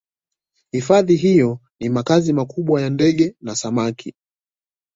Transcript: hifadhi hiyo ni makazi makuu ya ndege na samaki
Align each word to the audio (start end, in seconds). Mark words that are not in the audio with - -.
hifadhi 0.71 1.15
hiyo 1.15 1.59
ni 1.79 1.89
makazi 1.89 2.33
makuu 2.33 2.79
ya 2.79 2.89
ndege 2.89 3.35
na 3.41 3.55
samaki 3.55 4.15